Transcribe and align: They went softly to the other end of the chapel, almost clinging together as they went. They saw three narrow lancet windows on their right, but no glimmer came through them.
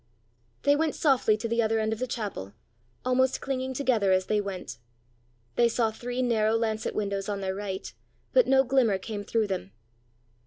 They 0.63 0.75
went 0.75 0.95
softly 0.95 1.37
to 1.37 1.47
the 1.47 1.61
other 1.61 1.77
end 1.77 1.93
of 1.93 1.99
the 1.99 2.07
chapel, 2.07 2.53
almost 3.05 3.39
clinging 3.39 3.75
together 3.75 4.11
as 4.11 4.25
they 4.25 4.41
went. 4.41 4.79
They 5.57 5.69
saw 5.69 5.91
three 5.91 6.23
narrow 6.23 6.55
lancet 6.55 6.95
windows 6.95 7.29
on 7.29 7.41
their 7.41 7.53
right, 7.53 7.93
but 8.33 8.47
no 8.47 8.63
glimmer 8.63 8.97
came 8.97 9.23
through 9.23 9.45
them. 9.45 9.73